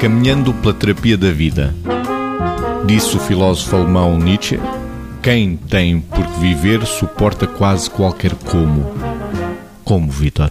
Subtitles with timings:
[0.00, 1.74] Caminhando pela terapia da vida.
[2.86, 4.56] Disse o filósofo alemão Nietzsche:
[5.20, 8.86] quem tem por que viver suporta quase qualquer como.
[9.82, 10.50] Como, Vitor?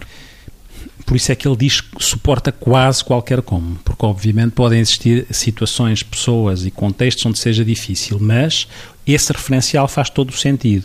[1.06, 5.26] Por isso é que ele diz que suporta quase qualquer como, porque obviamente podem existir
[5.30, 8.68] situações, pessoas e contextos onde seja difícil, mas
[9.06, 10.84] esse referencial faz todo o sentido,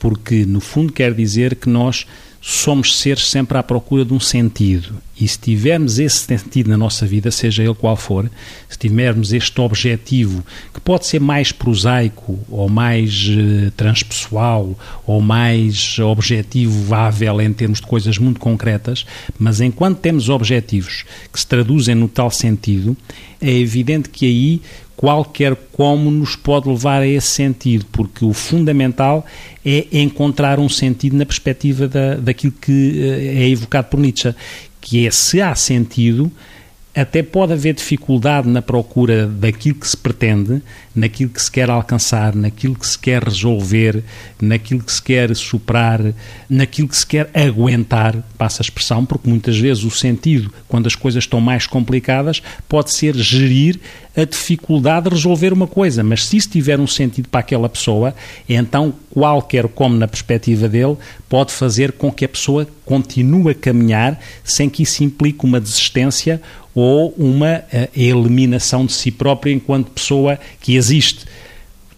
[0.00, 2.04] porque no fundo quer dizer que nós
[2.40, 4.94] somos seres sempre à procura de um sentido.
[5.20, 8.30] E se tivermos esse sentido na nossa vida, seja ele qual for,
[8.68, 10.42] se tivermos este objetivo,
[10.72, 14.74] que pode ser mais prosaico, ou mais uh, transpessoal,
[15.06, 19.04] ou mais objetivável em termos de coisas muito concretas,
[19.38, 22.96] mas enquanto temos objetivos que se traduzem no tal sentido,
[23.40, 24.62] é evidente que aí
[25.00, 29.24] qualquer como nos pode levar a esse sentido, porque o fundamental
[29.64, 34.34] é encontrar um sentido na perspectiva da, daquilo que eh, é evocado por Nietzsche,
[34.80, 36.30] que é se há sentido,
[36.94, 40.60] até pode haver dificuldade na procura daquilo que se pretende,
[40.94, 44.02] naquilo que se quer alcançar, naquilo que se quer resolver,
[44.40, 46.12] naquilo que se quer superar,
[46.48, 50.96] naquilo que se quer aguentar, passa a expressão, porque muitas vezes o sentido, quando as
[50.96, 53.78] coisas estão mais complicadas, pode ser gerir
[54.16, 58.14] a dificuldade de resolver uma coisa, mas se isso tiver um sentido para aquela pessoa,
[58.48, 60.96] então qualquer como na perspectiva dele
[61.28, 66.40] pode fazer com que a pessoa continue a caminhar sem que isso implique uma desistência
[66.74, 71.24] ou uma uh, eliminação de si própria enquanto pessoa que existe.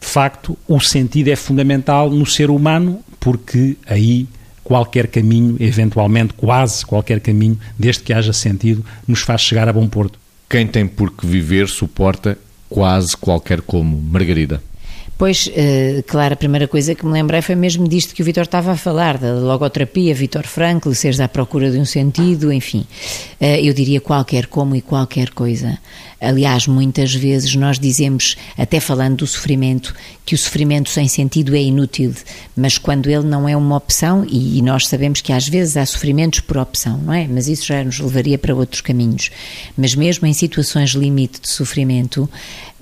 [0.00, 4.26] De facto, o sentido é fundamental no ser humano, porque aí
[4.64, 9.86] qualquer caminho, eventualmente quase qualquer caminho, desde que haja sentido, nos faz chegar a bom
[9.86, 10.21] porto.
[10.52, 12.36] Quem tem por que viver suporta
[12.68, 13.96] quase qualquer como.
[13.96, 14.62] Margarida.
[15.18, 18.42] Pois, uh, claro, a primeira coisa que me lembrei foi mesmo disto que o Vitor
[18.42, 22.86] estava a falar, da logoterapia, Vitor Frankl, seres à procura de um sentido, enfim.
[23.40, 25.78] Uh, eu diria qualquer como e qualquer coisa.
[26.20, 29.92] Aliás, muitas vezes nós dizemos, até falando do sofrimento,
[30.24, 32.14] que o sofrimento sem sentido é inútil,
[32.56, 36.38] mas quando ele não é uma opção, e nós sabemos que às vezes há sofrimentos
[36.38, 37.26] por opção, não é?
[37.26, 39.30] Mas isso já nos levaria para outros caminhos.
[39.76, 42.30] Mas mesmo em situações limite de sofrimento,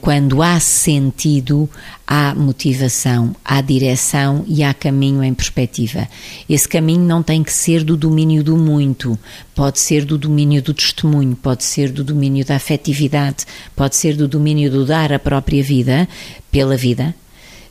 [0.01, 1.69] quando há sentido,
[2.07, 6.09] há motivação, há direção e há caminho em perspectiva.
[6.49, 9.19] Esse caminho não tem que ser do domínio do muito,
[9.55, 13.45] pode ser do domínio do testemunho, pode ser do domínio da afetividade,
[13.75, 16.09] pode ser do domínio do dar a própria vida
[16.51, 17.15] pela vida,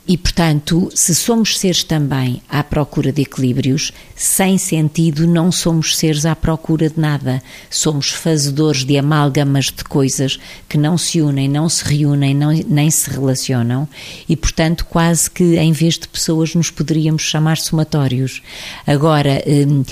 [0.08, 6.26] e, portanto, se somos seres também à procura de equilíbrios, sem sentido não somos seres
[6.26, 7.42] à procura de nada.
[7.68, 12.90] Somos fazedores de amálgamas de coisas que não se unem, não se reúnem, não, nem
[12.90, 13.88] se relacionam
[14.28, 18.42] e, portanto, quase que em vez de pessoas nos poderíamos chamar somatórios.
[18.86, 19.84] Agora, hum,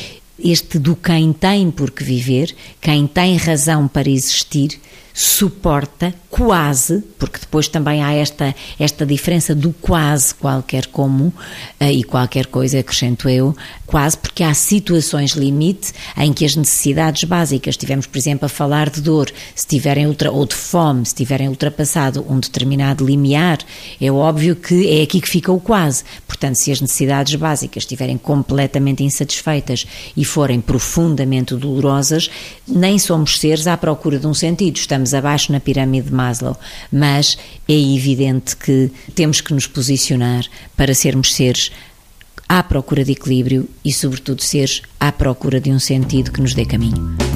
[0.42, 4.80] este do quem tem por que viver, quem tem razão para existir,
[5.18, 11.34] suporta quase, porque depois também há esta, esta diferença do quase qualquer como
[11.80, 17.24] eh, e qualquer coisa, acrescento eu, quase porque há situações limite em que as necessidades
[17.24, 21.16] básicas, tivemos por exemplo a falar de dor, se tiverem ultra, ou de fome, se
[21.16, 23.58] tiverem ultrapassado um determinado limiar,
[24.00, 26.04] é óbvio que é aqui que fica o quase.
[26.28, 29.84] Portanto, se as necessidades básicas estiverem completamente insatisfeitas
[30.16, 32.30] e forem profundamente dolorosas,
[32.68, 34.76] nem somos seres à procura de um sentido,
[35.08, 36.56] estamos abaixo na pirâmide de Maslow,
[36.92, 40.44] mas é evidente que temos que nos posicionar
[40.76, 41.70] para sermos seres
[42.48, 46.64] à procura de equilíbrio e, sobretudo, seres à procura de um sentido que nos dê
[46.64, 47.27] caminho.